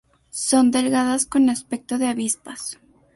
[0.47, 2.79] Son delgadas con aspecto de avispas.